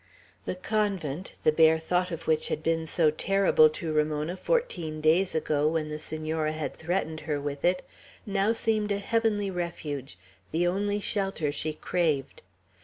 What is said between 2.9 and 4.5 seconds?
terrible to Ramona